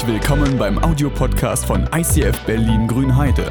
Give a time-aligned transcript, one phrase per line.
[0.00, 3.50] Herzlich willkommen beim Audiopodcast von ICF Berlin Grünheide.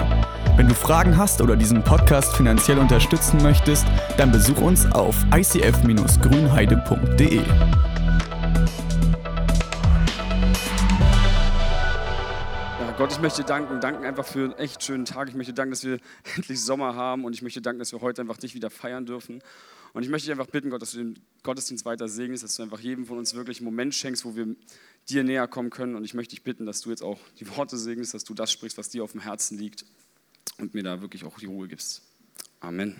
[0.55, 3.85] Wenn du Fragen hast oder diesen Podcast finanziell unterstützen möchtest,
[4.17, 7.43] dann besuch uns auf icf-grünheide.de.
[12.79, 15.29] Ja, Gott, ich möchte danken, danken einfach für einen echt schönen Tag.
[15.29, 15.99] Ich möchte danken, dass wir
[16.35, 19.43] endlich Sommer haben und ich möchte danken, dass wir heute einfach dich wieder feiern dürfen.
[19.93, 22.63] Und ich möchte dich einfach bitten, Gott, dass du den Gottesdienst weiter segnest, dass du
[22.63, 24.55] einfach jedem von uns wirklich einen Moment schenkst, wo wir
[25.09, 25.95] dir näher kommen können.
[25.95, 28.51] Und ich möchte dich bitten, dass du jetzt auch die Worte segnest, dass du das
[28.51, 29.85] sprichst, was dir auf dem Herzen liegt
[30.57, 32.01] und mir da wirklich auch die Ruhe gibst.
[32.59, 32.95] Amen.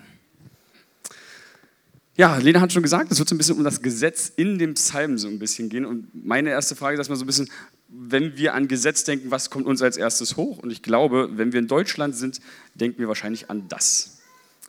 [2.16, 4.74] Ja, Lena hat schon gesagt, es wird so ein bisschen um das Gesetz in dem
[4.74, 5.86] Psalm so ein bisschen gehen.
[5.86, 7.50] Und meine erste Frage ist erstmal so ein bisschen,
[7.88, 10.58] wenn wir an Gesetz denken, was kommt uns als erstes hoch?
[10.58, 12.42] Und ich glaube, wenn wir in Deutschland sind,
[12.76, 14.20] denken wir wahrscheinlich an das.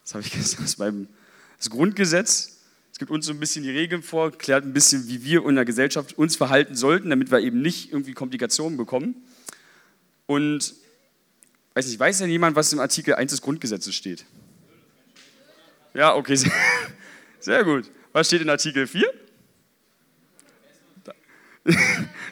[0.04, 1.08] Das habe ich gesagt beim
[1.60, 2.58] das Grundgesetz.
[2.90, 5.54] Es gibt uns so ein bisschen die Regeln vor, klärt ein bisschen, wie wir in
[5.54, 9.14] der Gesellschaft uns verhalten sollten, damit wir eben nicht irgendwie Komplikationen bekommen.
[10.26, 10.74] Und
[11.74, 14.24] weiß nicht, weiß denn jemand, was im Artikel 1 des Grundgesetzes steht?
[15.94, 16.36] Ja, okay,
[17.40, 17.90] sehr, gut.
[18.12, 19.12] Was steht in Artikel 4?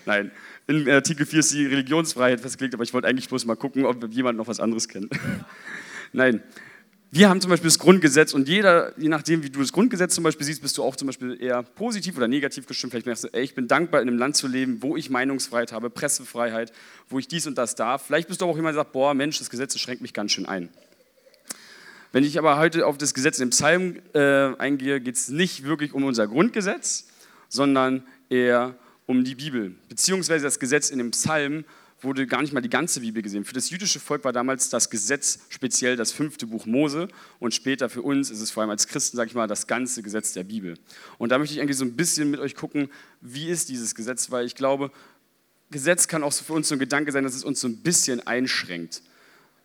[0.06, 0.30] Nein,
[0.66, 4.10] in Artikel 4 ist die Religionsfreiheit festgelegt, aber ich wollte eigentlich bloß mal gucken, ob
[4.10, 5.12] jemand noch was anderes kennt.
[6.12, 6.42] Nein,
[7.10, 10.24] wir haben zum Beispiel das Grundgesetz und jeder, je nachdem, wie du das Grundgesetz zum
[10.24, 12.90] Beispiel siehst, bist du auch zum Beispiel eher positiv oder negativ gestimmt.
[12.90, 15.72] Vielleicht merkst du, ey, ich bin dankbar, in einem Land zu leben, wo ich Meinungsfreiheit
[15.72, 16.70] habe, Pressefreiheit,
[17.08, 18.04] wo ich dies und das darf.
[18.06, 20.44] Vielleicht bist du auch jemand, der sagt, boah, Mensch, das Gesetz schränkt mich ganz schön
[20.44, 20.68] ein.
[22.12, 25.94] Wenn ich aber heute auf das Gesetz im Psalm äh, eingehe, geht es nicht wirklich
[25.94, 27.06] um unser Grundgesetz,
[27.48, 28.74] sondern eher
[29.06, 31.64] um die Bibel, beziehungsweise das Gesetz in dem Psalm
[32.00, 33.44] wurde gar nicht mal die ganze Bibel gesehen.
[33.44, 37.08] Für das jüdische Volk war damals das Gesetz speziell das fünfte Buch Mose
[37.41, 40.02] und später für uns ist es vor allem als Christen, sage ich mal, das ganze
[40.02, 40.78] Gesetz der Bibel.
[41.19, 42.88] Und da möchte ich eigentlich so ein bisschen mit euch gucken,
[43.20, 44.92] wie ist dieses Gesetz, weil ich glaube,
[45.70, 48.26] Gesetz kann auch für uns so ein Gedanke sein, dass es uns so ein bisschen
[48.26, 49.03] einschränkt.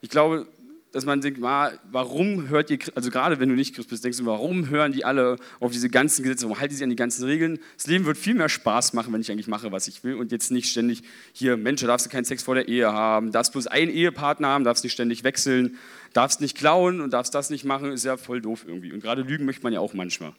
[0.02, 0.48] Ich glaube,
[0.94, 4.26] dass man denkt, warum hört ihr, also gerade wenn du nicht Christ bist, denkst du,
[4.28, 7.26] warum hören die alle auf diese ganzen Gesetze, warum halten die sich an die ganzen
[7.26, 7.60] Regeln?
[7.76, 10.32] Das Leben wird viel mehr Spaß machen, wenn ich eigentlich mache, was ich will und
[10.32, 11.02] jetzt nicht ständig
[11.34, 14.50] hier, Mensch, da darfst du keinen Sex vor der Ehe haben, darfst bloß einen Ehepartner
[14.50, 15.78] haben, darfst nicht ständig wechseln,
[16.14, 18.94] darfst nicht klauen und darfst das nicht machen, ist ja voll doof irgendwie.
[18.94, 20.34] Und gerade lügen möchte man ja auch manchmal.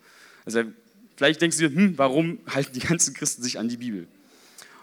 [0.44, 0.62] Also
[1.16, 4.06] vielleicht denkst du dir, hm, warum halten die ganzen Christen sich an die Bibel?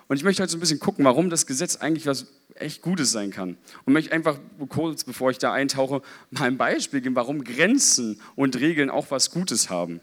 [0.10, 3.12] Und ich möchte heute so ein bisschen gucken, warum das Gesetz eigentlich was echt Gutes
[3.12, 3.58] sein kann.
[3.86, 4.38] Und möchte einfach
[4.70, 9.32] kurz, bevor ich da eintauche, mal ein Beispiel geben, warum Grenzen und Regeln auch was
[9.32, 10.02] Gutes haben.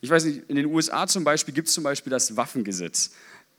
[0.00, 3.12] Ich weiß nicht, in den USA zum Beispiel gibt es zum Beispiel das Waffengesetz,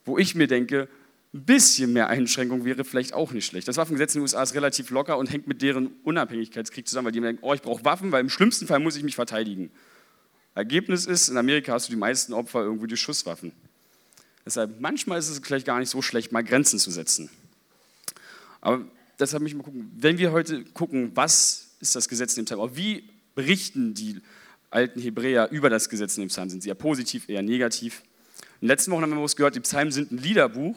[0.06, 0.88] wo ich mir denke,
[1.34, 3.68] ein bisschen mehr Einschränkung wäre vielleicht auch nicht schlecht.
[3.68, 7.12] Das Waffengesetz in den USA ist relativ locker und hängt mit deren Unabhängigkeitskrieg zusammen, weil
[7.14, 9.72] die denken, oh, ich brauche Waffen, weil im schlimmsten Fall muss ich mich verteidigen.
[10.56, 13.54] Ergebnis ist, in Amerika hast du die meisten Opfer irgendwie durch Schusswaffen.
[14.46, 17.30] Deshalb, manchmal ist es vielleicht gar nicht so schlecht, mal Grenzen zu setzen.
[18.62, 18.86] Aber
[19.20, 22.46] deshalb möchte ich mal gucken, wenn wir heute gucken, was ist das Gesetz in dem
[22.46, 24.22] Psalm, wie berichten die
[24.70, 26.50] alten Hebräer über das Gesetz in dem Psalm?
[26.50, 28.04] Sind sie eher positiv, eher negativ?
[28.62, 30.76] In den letzten Wochen haben wir gehört, die Psalmen sind ein Liederbuch.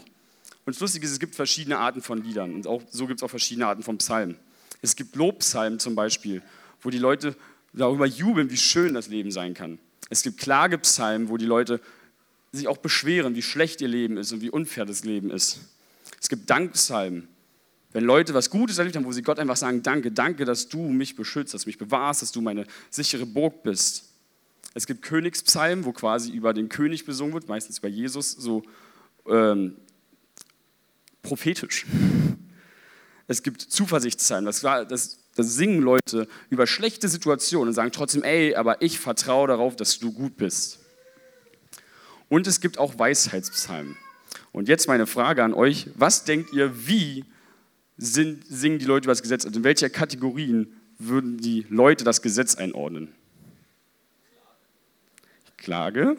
[0.66, 2.54] Und das Lustige ist, es gibt verschiedene Arten von Liedern.
[2.54, 4.36] Und auch, so gibt es auch verschiedene Arten von Psalmen.
[4.80, 6.42] Es gibt Lobpsalmen zum Beispiel,
[6.80, 7.36] wo die Leute
[7.72, 9.78] darüber jubeln, wie schön das Leben sein kann.
[10.10, 11.80] Es gibt Klagepsalmen, wo die Leute
[12.52, 15.60] sich auch beschweren, wie schlecht ihr Leben ist und wie unfair das Leben ist.
[16.20, 17.28] Es gibt Dankpsalmen.
[17.94, 20.80] Wenn Leute was Gutes erlebt haben, wo sie Gott einfach sagen, danke, danke, dass du
[20.80, 24.10] mich beschützt, dass du mich bewahrst, dass du meine sichere Burg bist.
[24.74, 28.64] Es gibt Königspsalmen, wo quasi über den König besungen wird, meistens über Jesus, so
[29.28, 29.76] ähm,
[31.22, 31.86] prophetisch.
[33.28, 38.56] Es gibt Zuversichtspsalmen, das, das, das singen Leute über schlechte Situationen und sagen trotzdem, ey,
[38.56, 40.80] aber ich vertraue darauf, dass du gut bist.
[42.28, 43.96] Und es gibt auch Weisheitspsalmen.
[44.50, 47.24] Und jetzt meine Frage an euch, was denkt ihr, wie
[47.96, 49.44] sind, singen die Leute über das Gesetz?
[49.44, 53.12] Also in welcher Kategorien würden die Leute das Gesetz einordnen?
[55.56, 56.16] Klage?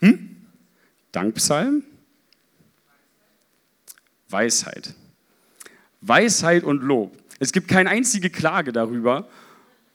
[0.00, 0.36] Hm?
[1.12, 1.82] Dankpsalm?
[4.28, 4.94] Weisheit.
[6.00, 7.16] Weisheit und Lob.
[7.38, 9.28] Es gibt keine einzige Klage darüber,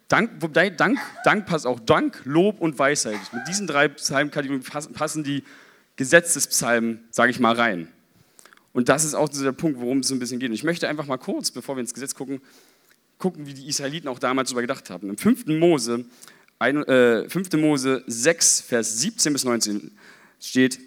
[0.07, 3.19] Dank, Dank, Dank passt auch Dank, Lob und Weisheit.
[3.31, 5.43] Mit diesen drei Psalmkategorien passen die
[5.95, 7.87] Gesetzespsalmen, sage ich mal, rein.
[8.73, 10.49] Und das ist auch der Punkt, worum es so ein bisschen geht.
[10.49, 12.41] Und ich möchte einfach mal kurz, bevor wir ins Gesetz gucken,
[13.17, 15.09] gucken, wie die Israeliten auch damals darüber gedacht haben.
[15.09, 15.47] Im 5.
[15.47, 16.05] Mose,
[16.59, 17.53] äh, 5.
[17.53, 19.91] Mose 6, Vers 17 bis 19
[20.39, 20.79] steht,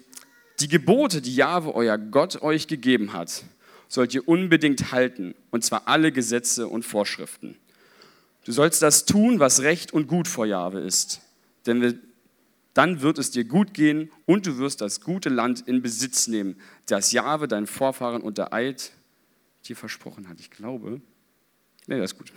[0.59, 3.43] die Gebote, die Jahwe, euer Gott, euch gegeben hat,
[3.87, 7.57] sollt ihr unbedingt halten, und zwar alle Gesetze und Vorschriften.
[8.45, 11.21] Du sollst das tun, was recht und gut vor Jahwe ist.
[11.65, 11.99] Denn,
[12.75, 16.57] Dann wird es dir gut gehen und du wirst das gute Land in Besitz nehmen,
[16.87, 18.91] das Jahwe, deinen Vorfahren unter Eid
[19.63, 20.41] dir versprochen hat.
[20.41, 21.01] Ich glaube,
[21.87, 22.33] nee, das ist gut.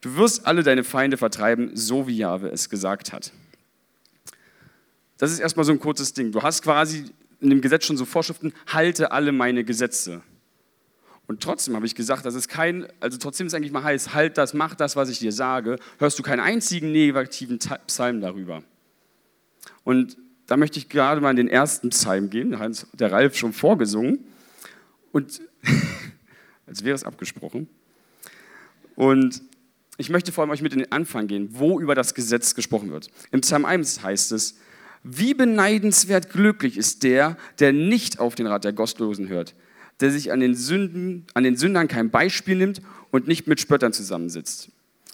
[0.00, 3.32] Du wirst alle deine Feinde vertreiben, so wie Jahwe es gesagt hat.
[5.18, 6.30] Das ist erstmal so ein kurzes Ding.
[6.30, 7.06] Du hast quasi
[7.40, 10.22] in dem Gesetz schon so Vorschriften, halte alle meine Gesetze.
[11.26, 14.38] Und trotzdem habe ich gesagt, das ist kein, also trotzdem ist eigentlich mal heiß, halt
[14.38, 18.62] das, mach das, was ich dir sage, hörst du keinen einzigen negativen Psalm darüber.
[19.84, 20.16] Und
[20.46, 23.52] da möchte ich gerade mal in den ersten Psalm gehen, da hat der Ralf schon
[23.52, 24.24] vorgesungen.
[25.12, 25.40] Und
[26.66, 27.68] als wäre es abgesprochen.
[28.96, 29.42] Und
[29.96, 32.90] ich möchte vor allem euch mit in den Anfang gehen, wo über das Gesetz gesprochen
[32.90, 33.10] wird.
[33.32, 34.56] Im Psalm 1 heißt es,
[35.02, 39.54] wie beneidenswert glücklich ist der, der nicht auf den Rat der Gottlosen hört,
[40.00, 43.92] der sich an den, Sünden, an den Sündern kein Beispiel nimmt und nicht mit Spöttern
[43.92, 44.70] zusammensitzt,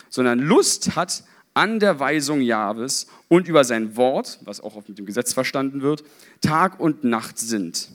[0.08, 1.24] sondern Lust hat
[1.56, 6.04] an der Weisung Jahwes und über sein Wort, was auch mit dem Gesetz verstanden wird,
[6.42, 7.88] Tag und Nacht sind.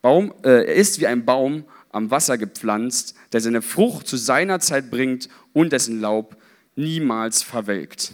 [0.00, 4.58] Baum, äh, er ist wie ein Baum am Wasser gepflanzt, der seine Frucht zu seiner
[4.58, 6.34] Zeit bringt und dessen Laub
[6.74, 8.12] niemals verwelkt.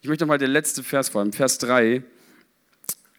[0.00, 2.02] Ich möchte nochmal den letzten Vers vor allem, Vers 3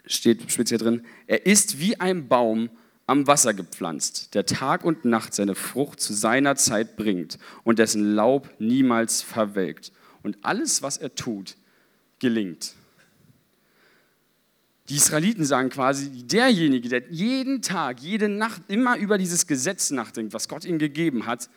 [0.08, 2.72] steht speziell drin, er ist wie ein Baum
[3.06, 8.16] am Wasser gepflanzt, der Tag und Nacht seine Frucht zu seiner Zeit bringt und dessen
[8.16, 9.92] Laub niemals verwelkt.
[10.24, 11.56] Und alles, was er tut,
[12.19, 12.74] gelingt.
[14.89, 20.33] Die Israeliten sagen quasi, derjenige, der jeden Tag, jede Nacht immer über dieses Gesetz nachdenkt,
[20.33, 21.50] was Gott ihm gegeben hat,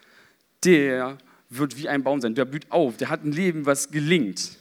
[0.64, 1.16] der
[1.48, 4.58] wird wie ein Baum sein, der blüht auf, der hat ein Leben, was gelingt.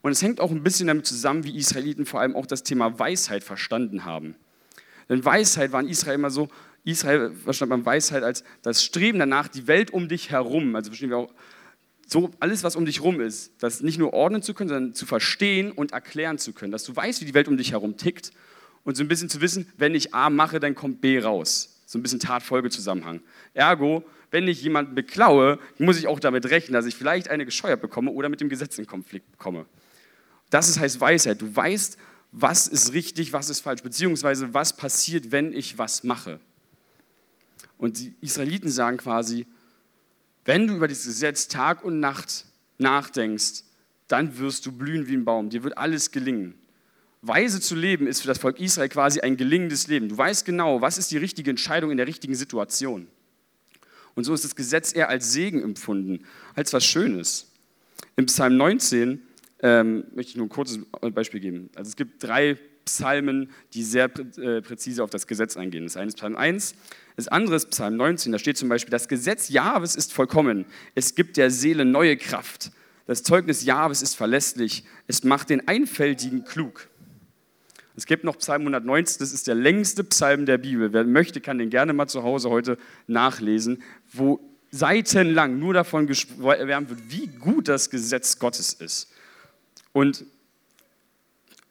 [0.00, 2.98] Und es hängt auch ein bisschen damit zusammen, wie Israeliten vor allem auch das Thema
[2.98, 4.36] Weisheit verstanden haben.
[5.08, 6.48] Denn Weisheit war in Israel immer so,
[6.84, 11.10] Israel verstand man Weisheit als das Streben danach, die Welt um dich herum, also verstehen
[11.10, 11.34] wir auch
[12.10, 15.04] so alles, was um dich herum ist, das nicht nur ordnen zu können, sondern zu
[15.04, 18.32] verstehen und erklären zu können, dass du weißt, wie die Welt um dich herum tickt
[18.84, 21.82] und so ein bisschen zu wissen, wenn ich A mache, dann kommt B raus.
[21.84, 23.20] So ein bisschen Tat-Folge-Zusammenhang.
[23.52, 27.82] Ergo, wenn ich jemanden beklaue, muss ich auch damit rechnen, dass ich vielleicht eine gescheuert
[27.82, 29.66] bekomme oder mit dem Gesetz in Konflikt bekomme.
[30.48, 31.42] Das ist, heißt Weisheit.
[31.42, 31.98] Du weißt,
[32.32, 36.40] was ist richtig, was ist falsch, beziehungsweise was passiert, wenn ich was mache.
[37.76, 39.46] Und die Israeliten sagen quasi,
[40.48, 42.46] wenn du über dieses Gesetz Tag und Nacht
[42.78, 43.64] nachdenkst,
[44.06, 45.50] dann wirst du blühen wie ein Baum.
[45.50, 46.54] Dir wird alles gelingen.
[47.20, 50.08] Weise zu leben ist für das Volk Israel quasi ein gelingendes Leben.
[50.08, 53.08] Du weißt genau, was ist die richtige Entscheidung in der richtigen Situation.
[54.14, 56.24] Und so ist das Gesetz eher als Segen empfunden,
[56.54, 57.52] als was Schönes.
[58.16, 59.20] Im Psalm 19
[59.60, 60.78] ähm, möchte ich nur ein kurzes
[61.12, 61.68] Beispiel geben.
[61.74, 62.56] Also es gibt drei
[62.88, 65.84] Psalmen, die sehr äh, präzise auf das Gesetz eingehen.
[65.84, 66.74] Das eine ist Psalm 1,
[67.16, 70.64] das andere ist Psalm 19, da steht zum Beispiel, das Gesetz Jahwes ist vollkommen,
[70.94, 72.72] es gibt der Seele neue Kraft.
[73.06, 76.88] Das Zeugnis Jahwes ist verlässlich, es macht den Einfältigen klug.
[77.94, 80.92] Es gibt noch Psalm 119, das ist der längste Psalm der Bibel.
[80.92, 83.82] Wer möchte, kann den gerne mal zu Hause heute nachlesen,
[84.12, 89.10] wo seitenlang nur davon erwärmt wird, wie gut das Gesetz Gottes ist.
[89.92, 90.24] Und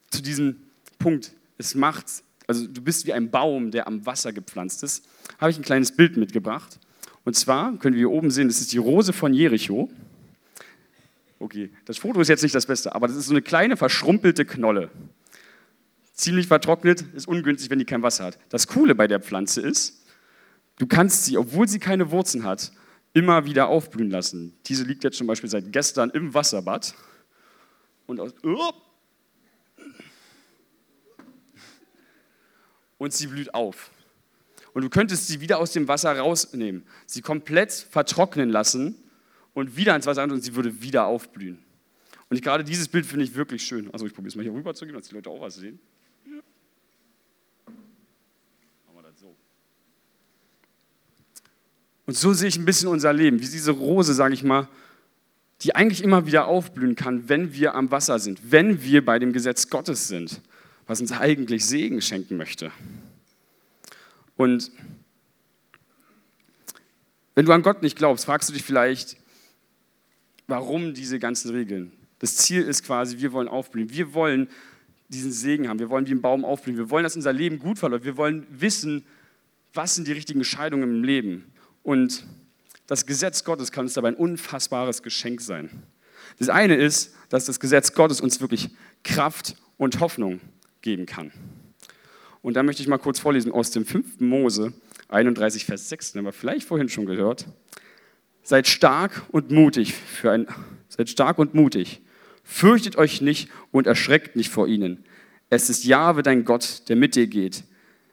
[0.09, 0.66] zu diesem
[0.97, 2.05] Punkt, es macht,
[2.47, 5.07] also du bist wie ein Baum, der am Wasser gepflanzt ist
[5.38, 6.79] habe ich ein kleines Bild mitgebracht.
[7.23, 9.89] Und zwar können wir hier oben sehen, das ist die Rose von Jericho.
[11.39, 14.45] Okay, das Foto ist jetzt nicht das Beste, aber das ist so eine kleine verschrumpelte
[14.45, 14.89] Knolle.
[16.13, 18.39] Ziemlich vertrocknet, ist ungünstig, wenn die kein Wasser hat.
[18.49, 20.04] Das Coole bei der Pflanze ist,
[20.80, 22.71] du kannst sie, obwohl sie keine Wurzeln hat,
[23.13, 24.54] immer wieder aufblühen lassen.
[24.66, 26.95] Diese liegt jetzt zum Beispiel seit gestern im Wasserbad.
[28.07, 28.71] Und, aus, oh,
[32.97, 33.92] und sie blüht auf
[34.73, 38.95] und du könntest sie wieder aus dem Wasser rausnehmen, sie komplett vertrocknen lassen
[39.54, 41.59] und wieder ins Wasser und sie würde wieder aufblühen.
[42.30, 43.89] Und ich, gerade dieses Bild finde ich wirklich schön.
[43.92, 45.80] Also ich probiere es mal hier rüber zu gehen, dass die Leute auch was sehen.
[52.06, 54.68] Und so sehe ich ein bisschen unser Leben, wie diese Rose, sage ich mal,
[55.61, 59.33] die eigentlich immer wieder aufblühen kann, wenn wir am Wasser sind, wenn wir bei dem
[59.33, 60.42] Gesetz Gottes sind,
[60.87, 62.71] was uns eigentlich Segen schenken möchte.
[64.37, 64.71] Und
[67.35, 69.17] wenn du an Gott nicht glaubst, fragst du dich vielleicht,
[70.47, 71.91] warum diese ganzen Regeln?
[72.19, 73.91] Das Ziel ist quasi, wir wollen aufblühen.
[73.91, 74.49] Wir wollen
[75.09, 75.79] diesen Segen haben.
[75.79, 76.77] Wir wollen wie ein Baum aufblühen.
[76.77, 78.06] Wir wollen, dass unser Leben gut verläuft.
[78.06, 79.06] Wir wollen wissen,
[79.73, 81.51] was sind die richtigen Entscheidungen im Leben.
[81.83, 82.25] Und
[82.87, 85.69] das Gesetz Gottes kann uns dabei ein unfassbares Geschenk sein.
[86.39, 88.69] Das eine ist, dass das Gesetz Gottes uns wirklich
[89.03, 90.39] Kraft und Hoffnung
[90.87, 91.33] geben kann.
[92.41, 94.21] Und da möchte ich mal kurz vorlesen aus dem 5.
[94.21, 94.71] Mose
[95.09, 97.45] 31, Vers 6, den haben wir vielleicht vorhin schon gehört.
[98.41, 100.47] Seid stark und mutig für ein,
[100.87, 102.01] seid stark und mutig.
[102.41, 105.03] Fürchtet euch nicht und erschreckt nicht vor ihnen.
[105.49, 107.65] Es ist Jahwe dein Gott, der mit dir geht.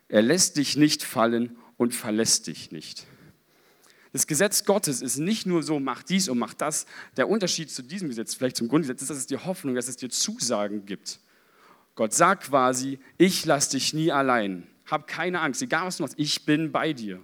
[0.09, 3.07] Er lässt dich nicht fallen und verlässt dich nicht.
[4.13, 6.87] Das Gesetz Gottes ist nicht nur so, mach dies und mach das.
[7.17, 9.97] Der Unterschied zu diesem Gesetz, vielleicht zum Grundgesetz, ist, dass es dir Hoffnung, dass es
[9.97, 11.21] dir Zusagen gibt.
[11.95, 14.67] Gott sagt quasi, ich lasse dich nie allein.
[14.87, 17.21] Hab keine Angst, egal was du machst, ich bin bei dir.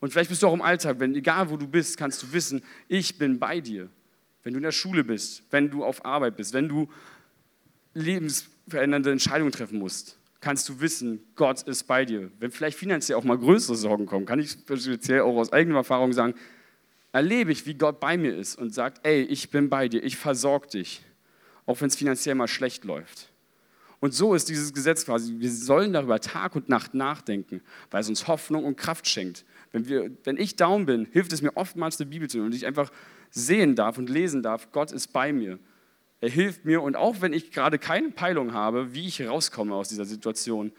[0.00, 2.62] Und vielleicht bist du auch im Alltag, wenn egal wo du bist, kannst du wissen,
[2.88, 3.88] ich bin bei dir.
[4.42, 6.88] Wenn du in der Schule bist, wenn du auf Arbeit bist, wenn du
[7.94, 12.30] lebensverändernde Entscheidungen treffen musst, kannst du wissen, Gott ist bei dir.
[12.40, 16.12] Wenn vielleicht finanziell auch mal größere Sorgen kommen, kann ich speziell auch aus eigener Erfahrung
[16.12, 16.34] sagen,
[17.12, 20.16] erlebe ich, wie Gott bei mir ist und sagt, ey, ich bin bei dir, ich
[20.16, 21.04] versorge dich,
[21.66, 23.31] auch wenn es finanziell mal schlecht läuft.
[24.02, 25.36] Und so ist dieses Gesetz quasi.
[25.38, 27.60] Wir sollen darüber Tag und Nacht nachdenken,
[27.92, 29.44] weil es uns Hoffnung und Kraft schenkt.
[29.70, 32.54] Wenn, wir, wenn ich down bin, hilft es mir oftmals, die Bibel zu nehmen und
[32.56, 32.90] ich einfach
[33.30, 35.60] sehen darf und lesen darf, Gott ist bei mir.
[36.20, 39.90] Er hilft mir und auch wenn ich gerade keine Peilung habe, wie ich rauskomme aus
[39.90, 40.72] dieser Situation,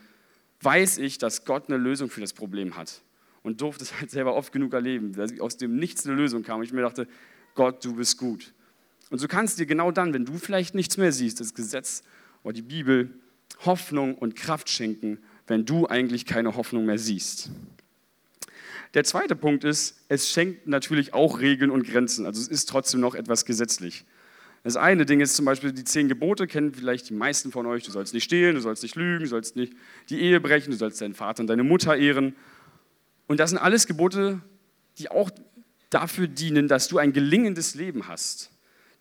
[0.59, 3.03] weiß ich, dass Gott eine Lösung für das Problem hat.
[3.41, 6.57] Und durfte es halt selber oft genug erleben, dass aus dem Nichts eine Lösung kam
[6.59, 7.07] und ich mir dachte,
[7.55, 8.53] Gott, du bist gut.
[9.11, 12.03] Und so kannst du dir genau dann, wenn du vielleicht nichts mehr siehst, das Gesetz
[12.43, 13.09] oder die Bibel
[13.65, 17.49] Hoffnung und Kraft schenken, wenn du eigentlich keine Hoffnung mehr siehst.
[18.93, 22.25] Der zweite Punkt ist, es schenkt natürlich auch Regeln und Grenzen.
[22.25, 24.05] Also es ist trotzdem noch etwas gesetzlich.
[24.63, 27.83] Das eine Ding ist zum Beispiel die zehn Gebote, kennen vielleicht die meisten von euch.
[27.83, 29.73] Du sollst nicht stehlen, du sollst nicht lügen, du sollst nicht
[30.09, 32.35] die Ehe brechen, du sollst deinen Vater und deine Mutter ehren.
[33.27, 34.41] Und das sind alles Gebote,
[34.99, 35.31] die auch
[35.89, 38.52] dafür dienen, dass du ein gelingendes Leben hast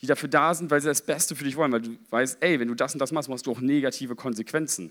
[0.02, 2.58] die dafür da sind, weil sie das Beste für dich wollen, weil du weißt, ey,
[2.58, 4.90] wenn du das und das machst, machst du auch negative Konsequenzen.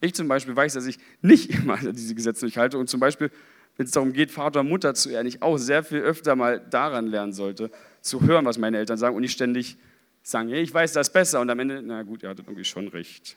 [0.00, 3.30] Ich zum Beispiel weiß, dass ich nicht immer diese Gesetze durchhalte und zum Beispiel,
[3.76, 6.60] wenn es darum geht, Vater und Mutter zu ehren, ich auch sehr viel öfter mal
[6.60, 9.76] daran lernen sollte, zu hören, was meine Eltern sagen und nicht ständig
[10.22, 12.88] sagen, hey, ich weiß das besser und am Ende, na gut, ihr hattet irgendwie schon
[12.88, 13.36] recht.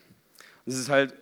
[0.66, 1.14] Und es ist halt,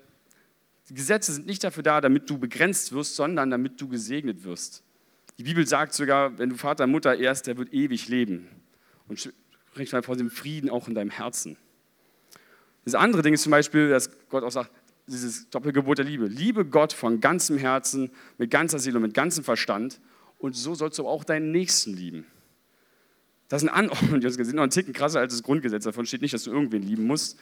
[0.87, 4.81] die Gesetze sind nicht dafür da, damit du begrenzt wirst, sondern damit du gesegnet wirst.
[5.37, 8.47] Die Bibel sagt sogar, wenn du Vater und Mutter ehrst, der wird ewig leben.
[9.09, 9.31] Und
[9.77, 11.57] bringt vor dem Frieden auch in deinem Herzen.
[12.85, 14.71] Das andere Ding ist zum Beispiel, dass Gott auch sagt,
[15.07, 16.27] dieses Doppelgebot der Liebe.
[16.27, 19.99] Liebe Gott von ganzem Herzen, mit ganzer Seele und mit ganzem Verstand.
[20.39, 22.25] Und so sollst du auch deinen Nächsten lieben.
[23.47, 25.85] Das ist ein Anordnung, die sind noch ein Ticken krasser als das Grundgesetz.
[25.85, 27.39] Davon steht nicht, dass du irgendwen lieben musst.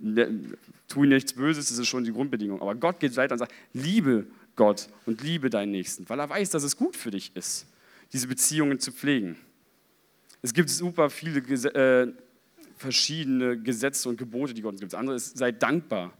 [0.00, 2.60] Ne, tu nichts Böses, das ist schon die Grundbedingung.
[2.62, 6.50] Aber Gott geht weiter und sagt, liebe Gott und liebe deinen Nächsten, weil er weiß,
[6.50, 7.66] dass es gut für dich ist,
[8.12, 9.36] diese Beziehungen zu pflegen.
[10.42, 12.12] Es gibt super viele äh,
[12.76, 14.92] verschiedene Gesetze und Gebote, die Gott uns gibt.
[14.92, 16.12] Das andere ist, sei dankbar.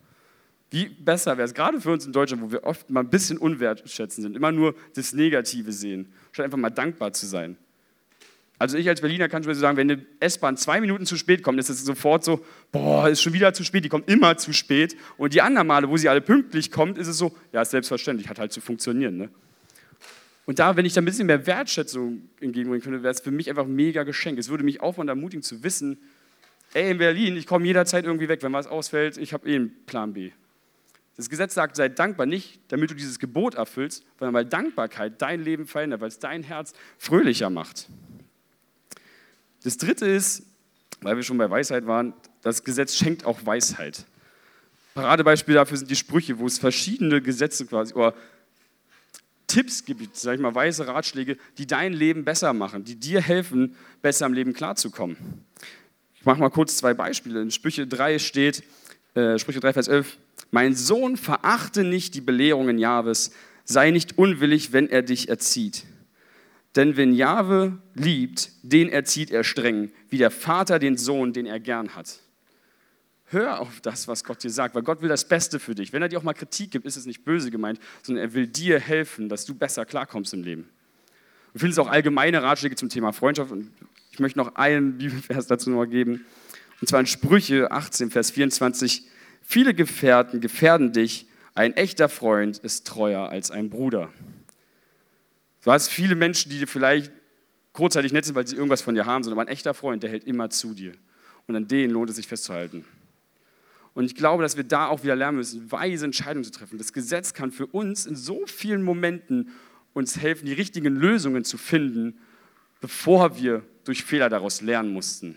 [0.71, 3.39] Wie besser wäre es, gerade für uns in Deutschland, wo wir oft mal ein bisschen
[3.39, 7.57] unwertschätzend sind, immer nur das Negative sehen, statt einfach mal dankbar zu sein.
[8.59, 11.61] Also ich als Berliner kann schon sagen, wenn eine S-Bahn zwei Minuten zu spät kommt,
[11.61, 14.97] ist es sofort so, boah, ist schon wieder zu spät, die kommt immer zu spät.
[15.17, 18.29] Und die anderen Male, wo sie alle pünktlich kommt, ist es so, ja, ist selbstverständlich,
[18.29, 19.17] hat halt zu funktionieren.
[19.17, 19.31] Ne?
[20.49, 23.51] Und da, wenn ich da ein bisschen mehr Wertschätzung entgegenbringen könnte, wäre es für mich
[23.51, 24.39] einfach ein mega Geschenk.
[24.39, 25.99] Es würde mich mal ermutigen zu wissen,
[26.73, 29.85] ey, in Berlin, ich komme jederzeit irgendwie weg, wenn was ausfällt, ich habe eh einen
[29.85, 30.31] Plan B.
[31.19, 35.45] Das Gesetz sagt, sei dankbar nicht, damit du dieses Gebot erfüllst, sondern weil Dankbarkeit dein
[35.45, 37.91] Leben verändert, weil es dein Herz fröhlicher macht.
[39.65, 40.45] Das dritte ist,
[41.03, 44.07] weil wir schon bei Weisheit waren, das Gesetz schenkt auch Weisheit.
[44.95, 48.15] Paradebeispiel dafür sind die Sprüche, wo es verschiedene Gesetze quasi, oder
[49.49, 53.75] Tipps gibt, sag ich mal, weise Ratschläge, die dein Leben besser machen, die dir helfen,
[54.03, 55.17] besser im Leben klarzukommen.
[56.15, 57.43] Ich mache mal kurz zwei Beispiele.
[57.43, 58.63] In Sprüche 3 steht,
[59.15, 60.19] äh, Sprüche 3, Vers 11,
[60.51, 63.33] mein Sohn, verachte nicht die Belehrungen Jahwes,
[63.65, 65.85] sei nicht unwillig, wenn er dich erzieht.
[66.77, 71.59] Denn wenn Jahwe liebt, den erzieht er streng, wie der Vater den Sohn, den er
[71.59, 72.21] gern hat.
[73.31, 75.93] Hör auf das, was Gott dir sagt, weil Gott will das Beste für dich.
[75.93, 78.47] Wenn er dir auch mal Kritik gibt, ist es nicht böse gemeint, sondern er will
[78.47, 80.69] dir helfen, dass du besser klarkommst im Leben.
[81.53, 83.71] Du findest auch allgemeine Ratschläge zum Thema Freundschaft und
[84.13, 86.25] ich möchte noch einen Bibelvers dazu noch geben.
[86.81, 89.05] Und zwar in Sprüche 18, Vers 24.
[89.43, 94.11] Viele Gefährten gefährden dich, ein echter Freund ist treuer als ein Bruder.
[95.65, 97.13] Du hast viele Menschen, die dir vielleicht
[97.73, 100.25] kurzzeitig nett sind, weil sie irgendwas von dir haben, sondern ein echter Freund, der hält
[100.25, 100.93] immer zu dir.
[101.47, 102.85] Und an denen lohnt es sich festzuhalten.
[103.99, 106.79] Und ich glaube, dass wir da auch wieder lernen müssen, weise Entscheidungen zu treffen.
[106.79, 109.51] Das Gesetz kann für uns in so vielen Momenten
[109.93, 112.17] uns helfen, die richtigen Lösungen zu finden,
[112.81, 115.35] bevor wir durch Fehler daraus lernen mussten.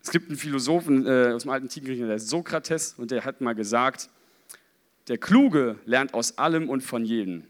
[0.00, 3.42] Es gibt einen Philosophen äh, aus dem alten Griechenland, der ist Sokrates, und der hat
[3.42, 4.08] mal gesagt,
[5.08, 7.44] der Kluge lernt aus allem und von jedem.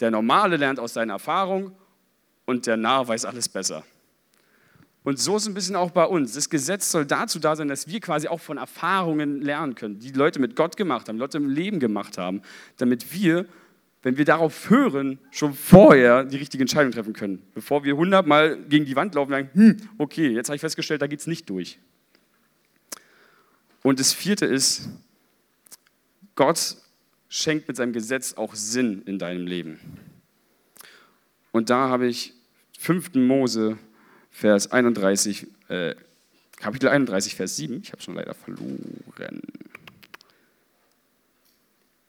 [0.00, 1.74] Der Normale lernt aus seiner Erfahrung
[2.44, 3.84] und der Narr weiß alles besser.
[5.04, 6.34] Und so ist es ein bisschen auch bei uns.
[6.34, 10.12] Das Gesetz soll dazu da sein, dass wir quasi auch von Erfahrungen lernen können, die
[10.12, 12.42] Leute mit Gott gemacht haben, Leute im Leben gemacht haben,
[12.76, 13.46] damit wir,
[14.02, 17.42] wenn wir darauf hören, schon vorher die richtige Entscheidung treffen können.
[17.52, 21.02] Bevor wir hundertmal gegen die Wand laufen und sagen, hm, okay, jetzt habe ich festgestellt,
[21.02, 21.80] da geht es nicht durch.
[23.82, 24.88] Und das vierte ist,
[26.36, 26.76] Gott
[27.28, 29.80] schenkt mit seinem Gesetz auch Sinn in deinem Leben.
[31.50, 32.34] Und da habe ich
[32.78, 33.14] 5.
[33.14, 33.78] Mose
[34.32, 35.94] Vers 31, äh,
[36.56, 37.80] Kapitel 31, Vers 7.
[37.82, 39.40] Ich habe schon leider verloren.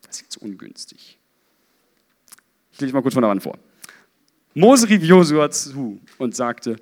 [0.01, 1.19] Das ist jetzt ungünstig.
[2.71, 3.59] Ich lese mal kurz von der Wand vor.
[4.55, 6.77] Mose rief Josua zu und sagte,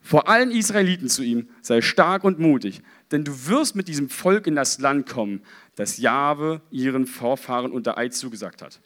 [0.00, 4.46] vor allen Israeliten zu ihm, sei stark und mutig, denn du wirst mit diesem Volk
[4.46, 5.42] in das Land kommen,
[5.76, 8.80] das Jahwe ihren Vorfahren unter Eid zugesagt hat.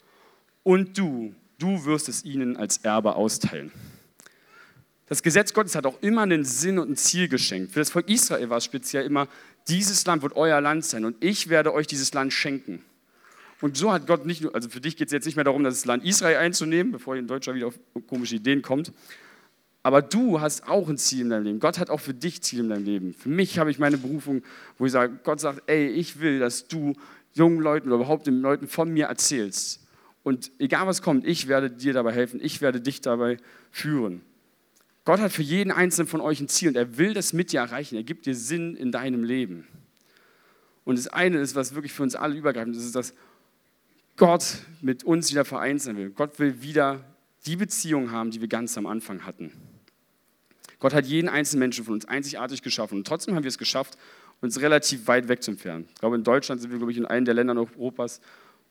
[0.63, 3.71] Und du, du wirst es ihnen als Erbe austeilen.
[5.07, 7.73] Das Gesetz Gottes hat auch immer einen Sinn und ein Ziel geschenkt.
[7.73, 9.27] Für das Volk Israel war es speziell immer,
[9.67, 12.83] dieses Land wird euer Land sein und ich werde euch dieses Land schenken.
[13.61, 15.63] Und so hat Gott nicht nur, also für dich geht es jetzt nicht mehr darum,
[15.63, 18.91] das Land Israel einzunehmen, bevor ein Deutscher wieder auf komische Ideen kommt.
[19.83, 21.59] Aber du hast auch ein Ziel in deinem Leben.
[21.59, 23.13] Gott hat auch für dich Ziel in deinem Leben.
[23.13, 24.41] Für mich habe ich meine Berufung,
[24.77, 26.93] wo ich sage, Gott sagt, ey, ich will, dass du
[27.33, 29.81] jungen Leuten oder überhaupt den Leuten von mir erzählst.
[30.23, 33.37] Und egal was kommt, ich werde dir dabei helfen, ich werde dich dabei
[33.71, 34.21] führen.
[35.05, 37.59] Gott hat für jeden einzelnen von euch ein Ziel und er will das mit dir
[37.59, 37.95] erreichen.
[37.95, 39.67] Er gibt dir Sinn in deinem Leben.
[40.85, 43.13] Und das eine ist, was wirklich für uns alle übergreifend ist, ist, dass
[44.15, 46.09] Gott mit uns wieder vereint sein will.
[46.11, 47.03] Gott will wieder
[47.45, 49.51] die Beziehung haben, die wir ganz am Anfang hatten.
[50.79, 53.97] Gott hat jeden einzelnen Menschen von uns einzigartig geschaffen und trotzdem haben wir es geschafft,
[54.41, 55.85] uns relativ weit weg zu entfernen.
[55.89, 58.19] Ich glaube, in Deutschland sind wir, glaube ich, in einem der Länder Europas,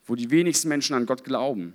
[0.05, 1.73] wo die wenigsten Menschen an Gott glauben,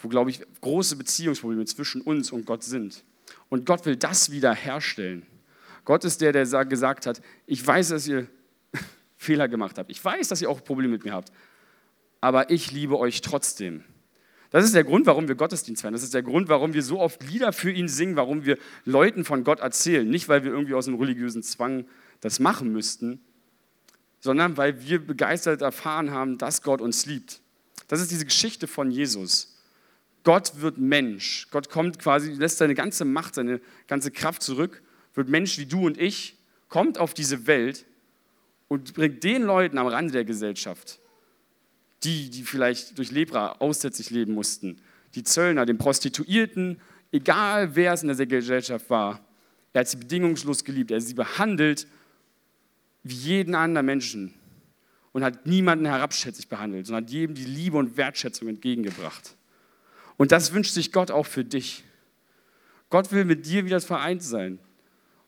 [0.00, 3.04] wo, glaube ich, große Beziehungsprobleme zwischen uns und Gott sind.
[3.48, 5.26] Und Gott will das wieder herstellen.
[5.84, 8.26] Gott ist der, der gesagt hat, ich weiß, dass ihr
[9.16, 9.90] Fehler gemacht habt.
[9.90, 11.32] Ich weiß, dass ihr auch Probleme mit mir habt.
[12.20, 13.84] Aber ich liebe euch trotzdem.
[14.50, 15.92] Das ist der Grund, warum wir Gottesdienst feiern.
[15.92, 19.24] Das ist der Grund, warum wir so oft Lieder für ihn singen, warum wir Leuten
[19.24, 20.08] von Gott erzählen.
[20.08, 21.86] Nicht, weil wir irgendwie aus einem religiösen Zwang
[22.20, 23.20] das machen müssten,
[24.20, 27.40] sondern weil wir begeistert erfahren haben, dass Gott uns liebt.
[27.88, 29.55] Das ist diese Geschichte von Jesus.
[30.26, 31.46] Gott wird Mensch.
[31.52, 34.82] Gott kommt quasi, lässt seine ganze Macht, seine ganze Kraft zurück,
[35.14, 36.36] wird Mensch wie du und ich,
[36.68, 37.86] kommt auf diese Welt
[38.66, 40.98] und bringt den Leuten am Rande der Gesellschaft,
[42.02, 44.82] die, die vielleicht durch Lepra aussätzlich leben mussten,
[45.14, 46.80] die Zöllner, den Prostituierten,
[47.12, 49.24] egal wer es in der Gesellschaft war,
[49.74, 51.86] er hat sie bedingungslos geliebt, er hat sie behandelt
[53.04, 54.34] wie jeden anderen Menschen
[55.12, 59.36] und hat niemanden herabschätzig behandelt, sondern hat jedem die Liebe und Wertschätzung entgegengebracht.
[60.16, 61.84] Und das wünscht sich Gott auch für dich.
[62.90, 64.58] Gott will mit dir wieder vereint sein.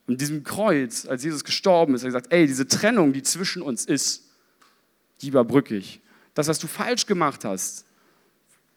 [0.06, 3.60] Und diesem Kreuz, als Jesus gestorben ist, hat er gesagt, ey, diese Trennung, die zwischen
[3.60, 4.24] uns ist,
[5.20, 6.00] die überbrücke ich.
[6.34, 7.84] Das, was du falsch gemacht hast,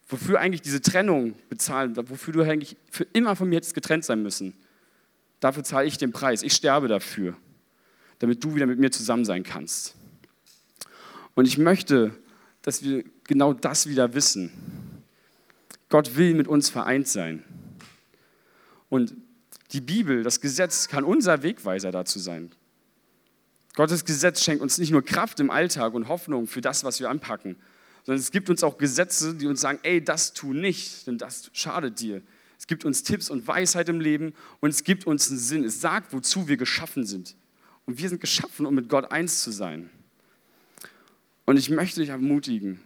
[0.10, 4.22] wofür eigentlich diese Trennung bezahlen, wofür du eigentlich für immer von mir hättest getrennt sein
[4.22, 4.54] müssen,
[5.40, 6.44] dafür zahle ich den Preis.
[6.44, 7.38] Ich sterbe dafür,
[8.20, 9.96] damit du wieder mit mir zusammen sein kannst.
[11.34, 12.14] Und ich möchte,
[12.62, 14.52] dass wir genau das wieder wissen.
[15.92, 17.44] Gott will mit uns vereint sein.
[18.90, 19.14] Und
[19.74, 22.52] die Bibel, das Gesetz kann unser Wegweiser dazu sein.
[23.76, 27.10] Gottes Gesetz schenkt uns nicht nur Kraft im Alltag und Hoffnung für das, was wir
[27.10, 27.58] anpacken,
[28.04, 31.52] sondern es gibt uns auch Gesetze, die uns sagen, ey, das tu nicht, denn das
[31.54, 32.22] schadet dir.
[32.58, 35.64] Es gibt uns Tipps und Weisheit im Leben und es gibt uns einen Sinn.
[35.66, 37.36] Es sagt, wozu wir geschaffen sind.
[37.86, 39.90] Und wir sind geschaffen, um mit Gott eins zu sein.
[41.46, 42.80] Und ich möchte dich ermutigen,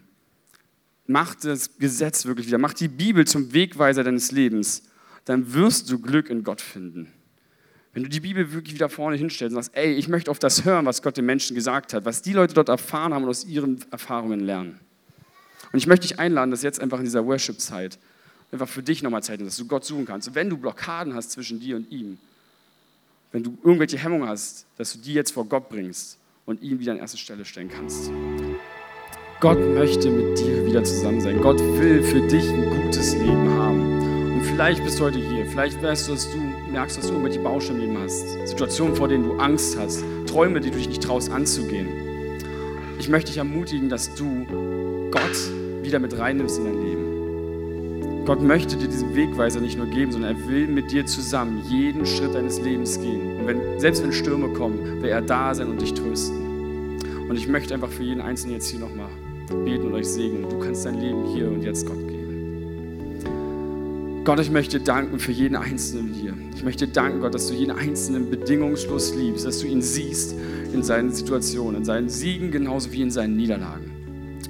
[1.06, 4.82] mach das Gesetz wirklich wieder, mach die Bibel zum Wegweiser deines Lebens,
[5.24, 7.12] dann wirst du Glück in Gott finden.
[7.92, 10.64] Wenn du die Bibel wirklich wieder vorne hinstellst und sagst, ey, ich möchte auf das
[10.64, 13.46] hören, was Gott den Menschen gesagt hat, was die Leute dort erfahren haben und aus
[13.46, 14.78] ihren Erfahrungen lernen.
[15.72, 17.98] Und ich möchte dich einladen, dass jetzt einfach in dieser Worship-Zeit
[18.52, 20.28] einfach für dich nochmal Zeit ist, dass du Gott suchen kannst.
[20.28, 22.18] Und wenn du Blockaden hast zwischen dir und ihm,
[23.32, 26.92] wenn du irgendwelche Hemmungen hast, dass du die jetzt vor Gott bringst und ihn wieder
[26.92, 28.10] an erste Stelle stellen kannst.
[29.38, 31.42] Gott möchte mit dir wieder zusammen sein.
[31.42, 34.32] Gott will für dich ein gutes Leben haben.
[34.32, 35.44] Und vielleicht bist du heute hier.
[35.44, 36.38] Vielleicht weißt du, dass du
[36.72, 38.30] merkst, dass du irgendwelche Baustellen im Leben hast.
[38.48, 40.02] Situationen, vor denen du Angst hast.
[40.26, 41.86] Träume, die du dich nicht traust anzugehen.
[42.98, 44.46] Ich möchte dich ermutigen, dass du
[45.10, 48.24] Gott wieder mit reinnimmst in dein Leben.
[48.24, 52.06] Gott möchte dir diesen Wegweiser nicht nur geben, sondern er will mit dir zusammen jeden
[52.06, 53.40] Schritt deines Lebens gehen.
[53.40, 56.96] Und wenn, selbst wenn Stürme kommen, will er da sein und dich trösten.
[57.28, 59.10] Und ich möchte einfach für jeden Einzelnen jetzt hier nochmal
[59.48, 60.48] beten und euch segnen.
[60.48, 62.16] Du kannst dein Leben hier und jetzt Gott geben.
[64.24, 66.34] Gott, ich möchte danken für jeden Einzelnen hier.
[66.56, 70.34] Ich möchte danken, Gott, dass du jeden Einzelnen bedingungslos liebst, dass du ihn siehst
[70.72, 73.92] in seinen Situationen, in seinen Siegen genauso wie in seinen Niederlagen.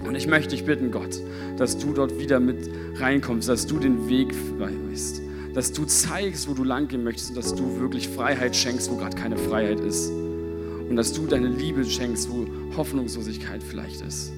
[0.07, 1.21] Und ich möchte dich bitten, Gott,
[1.59, 5.21] dass du dort wieder mit reinkommst, dass du den Weg weißt,
[5.53, 9.17] dass du zeigst, wo du langgehen möchtest und dass du wirklich Freiheit schenkst, wo gerade
[9.17, 10.11] keine Freiheit ist.
[10.11, 14.33] Und dass du deine Liebe schenkst, wo Hoffnungslosigkeit vielleicht ist.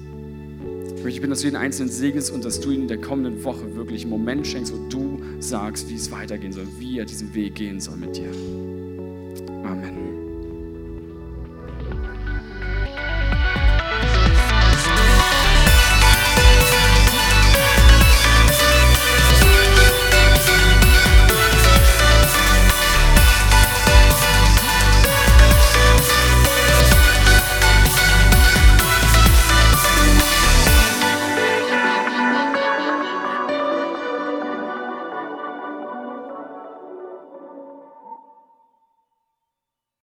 [0.99, 3.73] Ich möchte dass du jeden Einzelnen segnest und dass du ihm in der kommenden Woche
[3.73, 7.55] wirklich einen Moment schenkst, wo du sagst, wie es weitergehen soll, wie er diesen Weg
[7.55, 8.29] gehen soll mit dir.